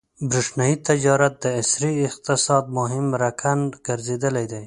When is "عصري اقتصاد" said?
1.59-2.63